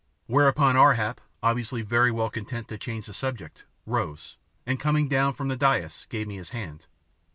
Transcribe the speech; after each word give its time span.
Whereon 0.27 0.75
Ar 0.75 0.95
hap, 0.95 1.21
obviously 1.43 1.83
very 1.83 2.09
well 2.09 2.31
content 2.31 2.67
to 2.69 2.77
change 2.79 3.05
the 3.05 3.13
subject, 3.13 3.65
rose, 3.85 4.35
and, 4.65 4.79
coming 4.79 5.07
down 5.07 5.35
from 5.35 5.47
the 5.47 5.55
dais, 5.55 6.07
gave 6.09 6.27
me 6.27 6.37
his 6.37 6.49
hand. 6.49 6.87